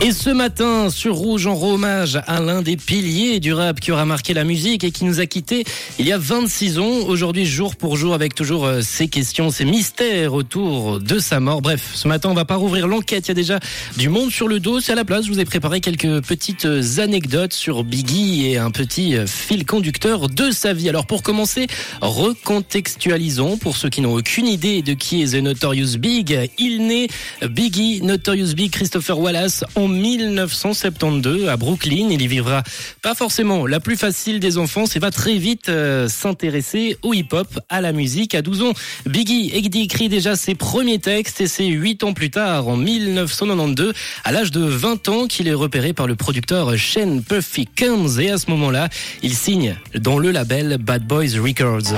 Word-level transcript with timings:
Et 0.00 0.12
ce 0.12 0.28
matin, 0.28 0.90
sur 0.90 1.14
Rouge, 1.14 1.46
on 1.46 1.54
rend 1.54 1.74
hommage 1.74 2.20
à 2.26 2.40
l'un 2.40 2.62
des 2.62 2.76
piliers 2.76 3.40
du 3.40 3.54
rap 3.54 3.80
qui 3.80 3.90
aura 3.90 4.04
marqué 4.04 4.34
la 4.34 4.44
musique 4.44 4.84
et 4.84 4.90
qui 4.90 5.04
nous 5.04 5.20
a 5.20 5.26
quittés 5.26 5.64
il 5.98 6.06
y 6.06 6.12
a 6.12 6.18
26 6.18 6.78
ans. 6.78 7.06
Aujourd'hui, 7.06 7.46
jour 7.46 7.76
pour 7.76 7.96
jour, 7.96 8.12
avec 8.12 8.34
toujours 8.34 8.66
euh, 8.66 8.80
ces 8.82 9.08
questions, 9.08 9.50
ces 9.50 9.64
mystères 9.64 10.34
autour 10.34 11.00
de 11.00 11.18
sa 11.18 11.40
mort. 11.40 11.62
Bref, 11.62 11.92
ce 11.94 12.06
matin, 12.08 12.28
on 12.28 12.34
va 12.34 12.44
pas 12.44 12.56
rouvrir 12.56 12.86
l'enquête. 12.86 13.26
Il 13.26 13.28
y 13.28 13.30
a 13.30 13.34
déjà 13.34 13.60
du 13.96 14.08
monde 14.10 14.30
sur 14.30 14.46
le 14.46 14.60
dos. 14.60 14.80
C'est 14.80 14.92
à 14.92 14.94
la 14.96 15.04
place, 15.04 15.24
je 15.24 15.30
vous 15.30 15.40
ai 15.40 15.44
préparé 15.46 15.80
quelques 15.80 16.22
petites 16.22 16.68
anecdotes 16.98 17.54
sur 17.54 17.82
Biggie 17.82 18.50
et 18.50 18.58
un 18.58 18.70
petit 18.70 19.16
euh, 19.16 19.26
fil 19.26 19.64
conducteur 19.64 20.28
de 20.28 20.50
sa 20.50 20.74
vie. 20.74 20.88
Alors, 20.88 21.06
pour 21.06 21.22
commencer, 21.22 21.66
recontextualisons 22.02 23.56
pour 23.56 23.76
ceux 23.76 23.88
qui 23.88 24.02
n'ont 24.02 24.14
aucune 24.14 24.48
idée 24.48 24.82
de 24.82 24.92
qui 24.92 25.22
est 25.22 25.32
The 25.32 25.42
Notorious 25.42 25.96
Big. 25.98 26.50
Il 26.58 26.86
naît 26.86 27.08
Biggie 27.42 28.02
Notorious 28.02 28.54
Big 28.54 28.70
Christopher 28.70 29.18
Wallace 29.18 29.64
en 29.84 29.88
1972 29.88 31.48
à 31.48 31.56
Brooklyn. 31.56 32.08
Il 32.10 32.22
y 32.22 32.26
vivra 32.26 32.62
pas 33.02 33.14
forcément 33.14 33.66
la 33.66 33.80
plus 33.80 33.96
facile 33.96 34.40
des 34.40 34.56
enfants, 34.56 34.84
et 34.94 34.98
va 34.98 35.10
très 35.10 35.36
vite 35.36 35.68
euh, 35.68 36.08
s'intéresser 36.08 36.96
au 37.02 37.12
hip-hop, 37.12 37.48
à 37.68 37.80
la 37.80 37.92
musique. 37.92 38.34
À 38.34 38.42
12 38.42 38.62
ans, 38.62 38.72
Biggie 39.06 39.52
écrit 39.54 40.08
déjà 40.08 40.36
ses 40.36 40.54
premiers 40.54 40.98
textes 40.98 41.40
et 41.40 41.46
c'est 41.46 41.66
8 41.66 42.04
ans 42.04 42.12
plus 42.14 42.30
tard, 42.30 42.68
en 42.68 42.76
1992, 42.76 43.92
à 44.24 44.32
l'âge 44.32 44.50
de 44.50 44.60
20 44.60 45.08
ans, 45.08 45.26
qu'il 45.26 45.48
est 45.48 45.54
repéré 45.54 45.92
par 45.92 46.06
le 46.06 46.16
producteur 46.16 46.76
Shane 46.76 47.22
Puffy 47.22 47.66
Combs 47.66 48.18
et 48.18 48.30
à 48.30 48.38
ce 48.38 48.50
moment-là, 48.50 48.88
il 49.22 49.34
signe 49.34 49.76
dans 49.94 50.18
le 50.18 50.30
label 50.30 50.78
Bad 50.78 51.06
Boys 51.06 51.38
Records. 51.40 51.92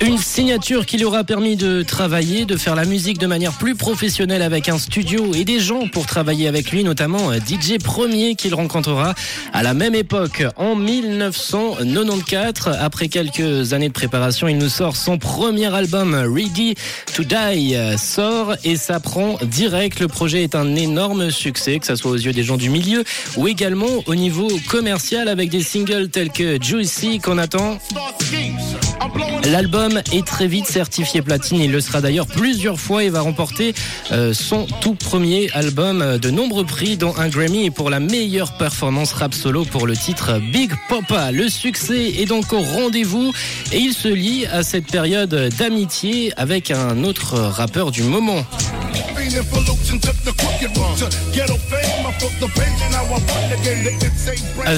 Une 0.00 0.18
signature 0.18 0.86
qui 0.86 0.96
lui 0.96 1.04
aura 1.04 1.24
permis 1.24 1.56
de 1.56 1.82
travailler, 1.82 2.44
de 2.44 2.56
faire 2.56 2.74
la 2.74 2.84
musique 2.84 3.18
de 3.18 3.26
manière 3.26 3.52
plus 3.52 3.74
professionnelle 3.74 4.42
avec 4.42 4.68
un 4.68 4.78
studio 4.78 5.34
et 5.34 5.44
des 5.44 5.60
gens 5.60 5.88
pour 5.88 6.06
travailler 6.06 6.48
avec 6.48 6.70
lui, 6.70 6.84
notamment 6.84 7.32
DJ 7.32 7.78
Premier 7.82 8.34
qu'il 8.34 8.54
rencontrera 8.54 9.14
à 9.52 9.62
la 9.62 9.74
même 9.74 9.94
époque 9.94 10.44
en 10.56 10.76
1994. 10.76 12.76
Après 12.80 13.08
quelques 13.08 13.72
années 13.72 13.88
de 13.88 13.94
préparation, 13.94 14.48
il 14.48 14.58
nous 14.58 14.68
sort 14.68 14.96
son 14.96 15.18
premier 15.18 15.72
album 15.74 16.14
Ready 16.14 16.74
to 17.14 17.24
Die 17.24 17.76
sort 17.98 18.54
et 18.64 18.76
ça 18.76 19.00
prend 19.00 19.36
direct. 19.42 20.00
Le 20.00 20.08
projet 20.08 20.42
est 20.42 20.54
un 20.54 20.69
énorme 20.76 21.30
succès, 21.30 21.78
que 21.78 21.86
ce 21.86 21.96
soit 21.96 22.10
aux 22.10 22.16
yeux 22.16 22.32
des 22.32 22.42
gens 22.42 22.56
du 22.56 22.70
milieu 22.70 23.04
ou 23.36 23.48
également 23.48 24.02
au 24.06 24.14
niveau 24.14 24.48
commercial 24.68 25.28
avec 25.28 25.50
des 25.50 25.62
singles 25.62 26.08
tels 26.08 26.30
que 26.30 26.62
Juicy 26.62 27.18
qu'on 27.18 27.38
attend. 27.38 27.78
L'album 29.44 30.00
est 30.12 30.26
très 30.26 30.46
vite 30.46 30.66
certifié 30.66 31.22
platine. 31.22 31.60
Il 31.60 31.72
le 31.72 31.80
sera 31.80 32.00
d'ailleurs 32.00 32.26
plusieurs 32.26 32.78
fois 32.78 33.04
et 33.04 33.08
va 33.08 33.20
remporter 33.20 33.74
euh, 34.12 34.34
son 34.34 34.66
tout 34.80 34.94
premier 34.94 35.50
album 35.52 36.18
de 36.18 36.30
nombreux 36.30 36.64
prix, 36.64 36.96
dont 36.96 37.14
un 37.16 37.28
Grammy 37.28 37.70
pour 37.70 37.90
la 37.90 38.00
meilleure 38.00 38.56
performance 38.58 39.12
rap 39.12 39.34
solo 39.34 39.64
pour 39.64 39.86
le 39.86 39.96
titre 39.96 40.38
Big 40.52 40.70
Papa. 40.88 41.32
Le 41.32 41.48
succès 41.48 42.14
est 42.18 42.26
donc 42.26 42.52
au 42.52 42.60
rendez-vous 42.60 43.32
et 43.72 43.78
il 43.78 43.94
se 43.94 44.08
lie 44.08 44.46
à 44.46 44.62
cette 44.62 44.86
période 44.86 45.34
d'amitié 45.58 46.32
avec 46.36 46.70
un 46.70 47.04
autre 47.04 47.38
rappeur 47.38 47.90
du 47.90 48.02
moment. 48.02 48.44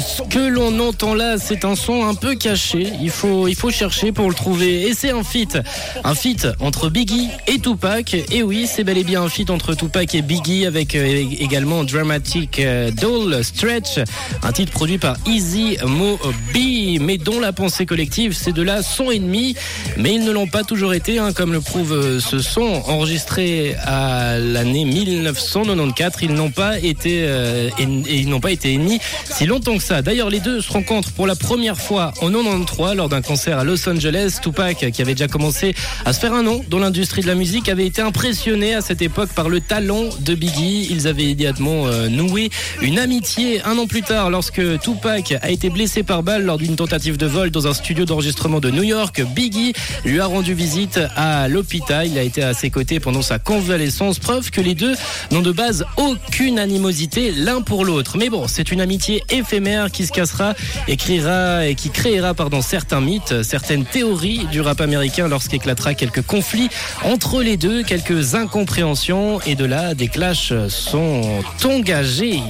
Ce 0.00 0.22
que 0.22 0.38
l'on 0.38 0.78
entend 0.80 1.14
là, 1.14 1.36
c'est 1.38 1.64
un 1.64 1.74
son 1.74 2.06
un 2.06 2.14
peu 2.14 2.34
caché. 2.34 2.92
Il 3.00 3.10
faut, 3.10 3.48
il 3.48 3.54
faut 3.54 3.70
chercher 3.70 4.12
pour 4.12 4.28
le 4.28 4.34
trouver. 4.34 4.82
Et 4.88 4.94
c'est 4.94 5.10
un 5.10 5.22
feat. 5.22 5.58
Un 6.04 6.14
feat 6.14 6.48
entre 6.60 6.90
Biggie 6.90 7.28
et 7.46 7.58
Tupac. 7.58 8.14
Et 8.30 8.42
oui, 8.42 8.68
c'est 8.70 8.84
bel 8.84 8.98
et 8.98 9.04
bien 9.04 9.22
un 9.22 9.28
feat 9.28 9.50
entre 9.50 9.74
Tupac 9.74 10.14
et 10.14 10.22
Biggie 10.22 10.66
avec 10.66 10.94
euh, 10.94 11.24
également 11.38 11.84
Dramatic 11.84 12.58
euh, 12.58 12.90
Doll 12.90 13.42
Stretch. 13.42 13.98
Un 14.42 14.52
titre 14.52 14.72
produit 14.72 14.98
par 14.98 15.16
Easy 15.26 15.78
Mo 15.86 16.18
B, 16.54 16.98
mais 17.00 17.18
dont 17.18 17.40
la 17.40 17.52
pensée 17.52 17.86
collective, 17.86 18.34
c'est 18.34 18.52
de 18.52 18.62
là 18.62 18.82
son 18.82 19.10
ennemi. 19.10 19.56
Mais 19.96 20.14
ils 20.14 20.24
ne 20.24 20.30
l'ont 20.30 20.48
pas 20.48 20.62
toujours 20.62 20.94
été, 20.94 21.18
hein, 21.18 21.32
comme 21.32 21.52
le 21.52 21.60
prouve 21.60 21.92
euh, 21.92 22.20
ce 22.20 22.38
son 22.38 22.82
enregistré 22.86 23.76
à 23.84 24.38
l'année 24.42 24.84
1994. 24.84 26.22
Ils 26.22 26.34
n'ont 26.34 26.50
pas 26.50 26.78
été, 26.78 27.24
euh, 27.24 27.70
et 27.78 28.16
ils 28.18 28.28
n'ont 28.28 28.40
pas 28.40 28.52
été 28.52 28.74
ennemis 28.74 29.00
si 29.24 29.46
longtemps 29.46 29.76
que 29.76 29.82
ça. 29.82 30.02
D'ailleurs, 30.02 30.30
les 30.30 30.40
deux 30.40 30.60
se 30.60 30.72
rencontrent 30.72 31.12
pour 31.12 31.26
la 31.26 31.36
première 31.36 31.78
fois 31.78 32.12
en 32.20 32.30
93 32.30 32.96
lors 32.96 33.08
d'un 33.08 33.22
concert 33.22 33.58
à 33.58 33.64
Los 33.64 33.88
Angeles. 33.88 34.38
Tupac, 34.42 34.90
qui 34.92 35.02
avait 35.02 35.14
déjà 35.14 35.28
commencé 35.28 35.74
à 36.04 36.12
se 36.12 36.20
faire 36.20 36.32
un 36.32 36.42
nom 36.42 36.64
dans 36.68 36.78
l'industrie 36.78 37.22
de 37.22 37.26
la 37.26 37.34
musique, 37.34 37.68
avait 37.68 37.86
été 37.86 38.02
impressionné 38.02 38.74
à 38.74 38.80
cette 38.80 39.02
époque 39.02 39.30
par 39.34 39.48
le 39.48 39.60
talent 39.60 40.04
de 40.20 40.34
Biggie. 40.34 40.88
Ils 40.90 41.06
avaient 41.06 41.24
immédiatement 41.24 41.86
euh, 41.86 42.08
noué 42.08 42.50
une 42.80 42.98
amitié 42.98 43.62
un 43.64 43.78
an 43.78 43.86
plus 43.86 44.02
tard 44.02 44.30
lorsque 44.30 44.60
Tupac 44.80 45.34
a 45.40 45.50
été 45.50 45.70
blessé 45.70 46.02
par 46.02 46.22
balle 46.22 46.44
lors 46.44 46.58
d'une 46.58 46.76
tentative 46.76 47.16
de 47.16 47.26
vol 47.26 47.50
dans 47.50 47.66
un 47.66 47.74
studio 47.74 48.04
d'enregistrement 48.04 48.60
de 48.60 48.70
New 48.70 48.82
York. 48.82 49.22
Biggie 49.34 49.72
lui 50.04 50.20
a 50.20 50.26
rendu 50.26 50.54
visite 50.54 51.00
à 51.16 51.48
l'hôpital. 51.48 52.06
Il 52.06 52.18
a 52.18 52.22
été 52.22 52.42
à 52.42 52.54
ses 52.54 52.70
côtés 52.70 53.00
pendant 53.00 53.22
sa 53.22 53.38
convalescence, 53.38 54.18
que 54.40 54.60
les 54.60 54.74
deux 54.74 54.94
n'ont 55.30 55.42
de 55.42 55.52
base 55.52 55.84
aucune 55.96 56.58
animosité 56.58 57.32
l'un 57.32 57.60
pour 57.60 57.84
l'autre. 57.84 58.16
Mais 58.16 58.30
bon, 58.30 58.46
c'est 58.48 58.72
une 58.72 58.80
amitié 58.80 59.22
éphémère 59.30 59.90
qui 59.90 60.06
se 60.06 60.12
cassera, 60.12 60.54
écrira 60.88 61.66
et 61.66 61.74
qui 61.74 61.90
créera 61.90 62.34
pardon 62.34 62.62
certains 62.62 63.00
mythes, 63.00 63.42
certaines 63.42 63.84
théories 63.84 64.46
du 64.50 64.60
rap 64.60 64.80
américain 64.80 65.28
lorsqu'éclatera 65.28 65.94
quelques 65.94 66.22
conflits 66.22 66.68
entre 67.04 67.42
les 67.42 67.56
deux, 67.56 67.82
quelques 67.82 68.34
incompréhensions 68.34 69.40
et 69.42 69.54
de 69.54 69.64
là 69.64 69.94
des 69.94 70.08
clashs 70.08 70.52
sont 70.68 71.22
engagés. 71.64 72.40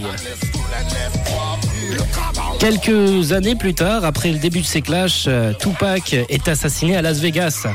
Quelques 2.58 3.32
années 3.32 3.56
plus 3.56 3.74
tard, 3.74 4.04
après 4.04 4.30
le 4.30 4.38
début 4.38 4.60
de 4.60 4.66
ces 4.66 4.82
clashs, 4.82 5.28
Tupac 5.58 6.14
est 6.14 6.48
assassiné 6.48 6.96
à 6.96 7.02
Las 7.02 7.18
Vegas. 7.18 7.66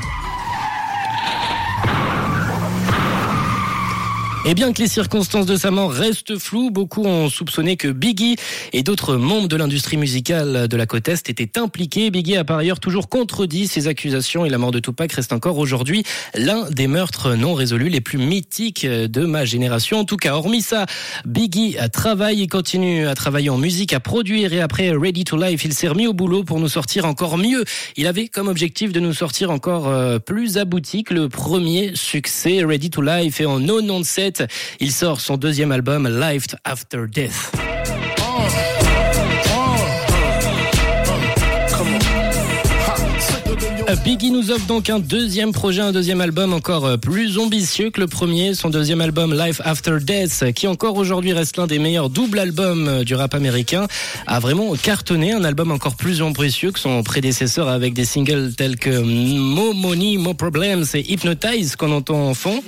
Et 4.49 4.53
bien 4.53 4.71
que 4.71 4.81
les 4.81 4.87
circonstances 4.87 5.45
de 5.45 5.57
sa 5.57 5.71
mort 5.71 5.91
restent 5.91 6.37
floues, 6.37 6.71
beaucoup 6.71 7.03
ont 7.03 7.27
soupçonné 7.27 7.75
que 7.75 7.89
Biggie 7.89 8.37
et 8.71 8.81
d'autres 8.81 9.17
membres 9.17 9.49
de 9.49 9.57
l'industrie 9.57 9.97
musicale 9.97 10.69
de 10.69 10.77
la 10.77 10.85
côte 10.85 11.09
Est 11.09 11.29
étaient 11.29 11.59
impliqués. 11.59 12.11
Biggie 12.11 12.37
a 12.37 12.45
par 12.45 12.59
ailleurs 12.59 12.79
toujours 12.79 13.09
contredit 13.09 13.67
ces 13.67 13.89
accusations 13.89 14.45
et 14.45 14.49
la 14.49 14.57
mort 14.57 14.71
de 14.71 14.79
Tupac 14.79 15.11
reste 15.11 15.33
encore 15.33 15.57
aujourd'hui 15.57 16.03
l'un 16.33 16.69
des 16.69 16.87
meurtres 16.87 17.35
non 17.35 17.55
résolus 17.55 17.89
les 17.89 17.99
plus 17.99 18.17
mythiques 18.17 18.85
de 18.85 19.25
ma 19.25 19.43
génération. 19.43 19.99
En 19.99 20.05
tout 20.05 20.15
cas, 20.15 20.33
hormis 20.33 20.61
ça, 20.61 20.85
Biggie 21.25 21.75
travaille 21.91 22.41
et 22.41 22.47
continue 22.47 23.05
à 23.05 23.15
travailler 23.15 23.49
en 23.49 23.57
musique, 23.57 23.91
à 23.91 23.99
produire 23.99 24.53
et 24.53 24.61
après 24.61 24.91
Ready 24.91 25.25
to 25.25 25.35
Life, 25.35 25.65
il 25.65 25.73
s'est 25.73 25.89
remis 25.89 26.07
au 26.07 26.13
boulot 26.13 26.45
pour 26.45 26.61
nous 26.61 26.69
sortir 26.69 27.03
encore 27.03 27.37
mieux. 27.37 27.65
Il 27.97 28.07
avait 28.07 28.29
comme 28.29 28.47
objectif 28.47 28.93
de 28.93 29.01
nous 29.01 29.13
sortir 29.13 29.51
encore 29.51 29.89
euh, 29.89 30.19
plus 30.19 30.57
abouti 30.57 31.03
que 31.03 31.13
le 31.13 31.27
premier 31.27 31.91
succès 31.95 32.63
Ready 32.63 32.91
to 32.91 33.01
Life 33.01 33.41
et 33.41 33.45
en 33.45 33.59
97, 33.59 34.36
il 34.79 34.91
sort 34.91 35.21
son 35.21 35.37
deuxième 35.37 35.71
album 35.71 36.07
Life 36.07 36.47
After 36.63 37.05
Death. 37.11 37.51
Euh, 43.89 43.95
Biggie 44.03 44.31
nous 44.31 44.51
offre 44.51 44.65
donc 44.65 44.89
un 44.89 44.99
deuxième 44.99 45.53
projet, 45.53 45.81
un 45.81 45.93
deuxième 45.93 46.19
album 46.19 46.51
encore 46.51 46.85
euh, 46.85 46.97
plus 46.97 47.37
ambitieux 47.37 47.89
que 47.89 48.01
le 48.01 48.07
premier, 48.07 48.53
son 48.53 48.69
deuxième 48.69 48.99
album 48.99 49.33
Life 49.33 49.61
After 49.63 49.99
Death, 50.01 50.51
qui 50.53 50.67
encore 50.67 50.97
aujourd'hui 50.97 51.31
reste 51.31 51.55
l'un 51.55 51.67
des 51.67 51.79
meilleurs 51.79 52.09
doubles 52.09 52.39
albums 52.39 52.87
euh, 52.89 53.03
du 53.05 53.15
rap 53.15 53.33
américain, 53.33 53.87
a 54.25 54.41
vraiment 54.41 54.75
cartonné, 54.75 55.31
un 55.31 55.45
album 55.45 55.71
encore 55.71 55.95
plus 55.95 56.21
ambitieux 56.21 56.73
que 56.73 56.79
son 56.79 57.01
prédécesseur 57.01 57.69
avec 57.69 57.93
des 57.93 58.03
singles 58.03 58.53
tels 58.55 58.75
que 58.75 58.89
Mo 58.89 59.71
Money, 59.71 60.17
Mo 60.17 60.33
Problems 60.33 60.85
et 60.93 61.09
Hypnotize 61.09 61.77
qu'on 61.77 61.93
entend 61.93 62.27
en 62.27 62.33
fond. 62.33 62.61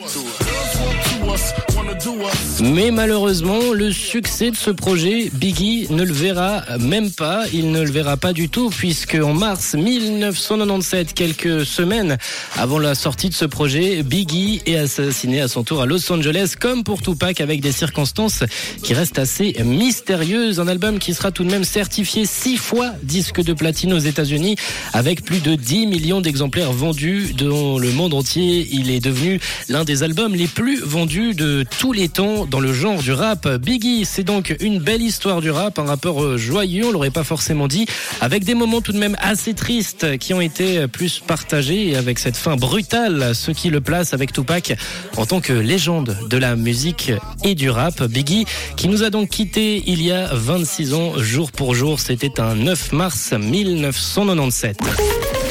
Mais 2.62 2.92
malheureusement, 2.92 3.72
le 3.74 3.92
succès 3.94 4.52
de 4.52 4.56
ce 4.56 4.70
projet, 4.70 5.32
Biggie 5.34 5.88
ne 5.92 6.04
le 6.04 6.12
verra 6.12 6.64
même 6.78 7.10
pas. 7.10 7.46
Il 7.54 7.72
ne 7.72 7.82
le 7.82 7.90
verra 7.90 8.18
pas 8.18 8.34
du 8.34 8.50
tout, 8.50 8.70
puisque 8.70 9.16
en 9.16 9.34
mars 9.34 9.76
1997, 9.76 11.14
quelques 11.14 11.66
semaines 11.66 12.18
avant 12.58 12.78
la 12.78 12.96
sortie 12.96 13.30
de 13.30 13.34
ce 13.34 13.46
projet, 13.46 14.04
Biggie 14.04 14.62
est 14.66 14.76
assassiné 14.76 15.40
à 15.40 15.48
son 15.48 15.64
tour 15.64 15.82
à 15.82 15.86
Los 15.86 16.12
Angeles, 16.12 16.56
comme 16.60 16.84
pour 16.84 17.02
Tupac, 17.02 17.40
avec 17.40 17.62
des 17.62 17.72
circonstances 17.72 18.44
qui 18.84 18.94
restent 18.94 19.20
assez 19.20 19.56
mystérieuses. 19.64 20.60
Un 20.60 20.68
album 20.68 21.00
qui 21.00 21.14
sera 21.14 21.32
tout 21.32 21.46
de 21.46 21.52
même 21.52 21.64
certifié 21.64 22.26
six 22.26 22.58
fois 22.58 22.92
disque 23.04 23.42
de 23.42 23.54
platine 23.54 23.94
aux 23.94 24.00
États-Unis, 24.00 24.58
avec 24.92 25.24
plus 25.24 25.40
de 25.40 25.56
10 25.56 25.88
millions 25.88 26.20
d'exemplaires 26.20 26.74
vendus 26.74 27.34
dans 27.38 27.80
le 27.80 27.92
monde 27.92 28.14
entier. 28.14 28.68
Il 28.74 28.92
est 28.92 29.00
devenu 29.00 29.40
l'un 29.70 29.86
des 29.86 30.04
albums 30.04 30.36
les 30.36 30.48
plus 30.48 30.82
vendus 30.82 31.36
de 31.36 31.64
tous 31.80 31.94
les 31.94 32.10
temps 32.10 32.49
dans 32.50 32.60
le 32.60 32.74
genre 32.74 33.02
du 33.02 33.12
rap. 33.12 33.48
Biggie, 33.48 34.06
c'est 34.06 34.24
donc 34.24 34.56
une 34.60 34.80
belle 34.80 35.02
histoire 35.02 35.42
du 35.42 35.52
rap, 35.52 35.80
un 35.80 35.84
rappeur 35.84 36.38
joyeux, 36.38 36.86
on 36.88 36.92
l'aurait 36.92 37.10
pas 37.10 37.24
forcément 37.24 37.68
dit, 37.68 37.86
avec 38.22 38.44
des 38.44 38.56
moments 38.56 38.82
tout 38.82 38.92
de 38.92 38.98
même 38.98 39.16
assez 39.20 39.54
tristes 39.54 40.18
qui 40.18 40.34
ont 40.34 40.42
été 40.42 40.88
plus 40.88 41.20
partagés 41.20 41.90
et 41.90 41.96
avec 41.96 42.20
cette 42.20 42.38
fin 42.38 42.56
brutale, 42.56 43.34
ce 43.36 43.52
qui 43.52 43.70
le 43.70 43.82
place 43.82 44.14
avec 44.14 44.34
Tupac 44.34 44.76
en 45.18 45.26
tant 45.26 45.42
que 45.42 45.54
légende 45.54 46.18
de 46.30 46.38
la 46.38 46.56
musique 46.56 47.12
et 47.44 47.56
du 47.56 47.70
rap. 47.70 48.04
Biggie, 48.04 48.46
qui 48.76 48.88
nous 48.88 49.04
a 49.04 49.10
donc 49.10 49.30
quitté 49.30 49.84
il 49.88 50.02
y 50.02 50.12
a 50.12 50.30
26 50.34 50.94
ans, 50.94 51.14
jour 51.18 51.52
pour 51.52 51.76
jour, 51.76 52.00
c'était 52.00 52.40
un 52.40 52.56
9 52.56 52.92
mars 52.94 53.34
1997. 53.34 54.78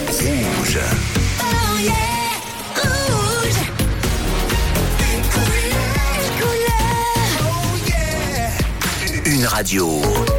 Rouge. 0.09 0.79
Radio. 9.59 10.38